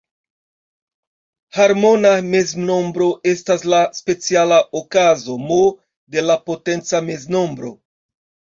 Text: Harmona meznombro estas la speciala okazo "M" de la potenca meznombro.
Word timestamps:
Harmona 1.57 2.13
meznombro 2.29 3.11
estas 3.33 3.67
la 3.75 3.83
speciala 3.99 4.59
okazo 4.81 5.39
"M" 5.45 5.61
de 6.17 6.27
la 6.29 6.41
potenca 6.51 7.07
meznombro. 7.15 7.75